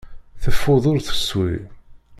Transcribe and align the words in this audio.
Teffud 0.41 0.83
ur 0.91 0.99
teswi. 1.07 1.53